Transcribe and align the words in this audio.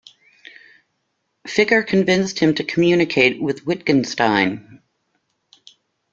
Ficker 1.47 1.85
convinced 1.85 2.39
him 2.39 2.55
to 2.55 2.63
communicate 2.63 3.39
with 3.39 3.67
Wittgenstein. 3.67 4.81